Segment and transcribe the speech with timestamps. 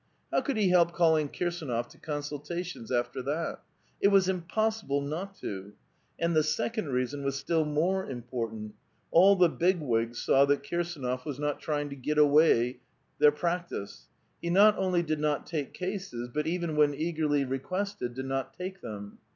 [0.31, 3.61] How could he help calling Kirsdnof to consultations after that?
[4.01, 5.73] It was impossible not to!
[6.17, 8.73] And the second reason was still more important:
[9.11, 12.79] all the Big Wigs saw that Kirsdnof was not trying to get away
[13.19, 14.07] their practice.
[14.41, 18.55] He not only did not take cases, but even when eagerly re quested did not
[18.57, 19.17] take tbem.